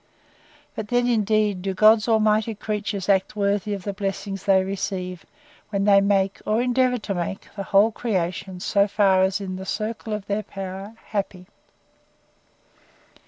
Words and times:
—But 0.75 0.87
then, 0.87 1.05
indeed, 1.05 1.61
do 1.61 1.75
God 1.75 2.07
Almighty's 2.07 2.57
creatures 2.57 3.07
act 3.07 3.35
worthy 3.35 3.75
of 3.75 3.83
the 3.83 3.93
blessings 3.93 4.43
they 4.45 4.63
receive, 4.63 5.27
when 5.69 5.83
they 5.83 6.01
make, 6.01 6.41
or 6.43 6.59
endeavour 6.59 6.97
to 6.97 7.13
make, 7.13 7.49
the 7.55 7.61
whole 7.61 7.91
creation, 7.91 8.59
so 8.59 8.87
far 8.87 9.21
as 9.21 9.35
is 9.35 9.41
in 9.47 9.57
the 9.57 9.63
circle 9.67 10.11
of 10.11 10.25
their 10.25 10.41
power, 10.41 10.95
happy! 11.09 11.45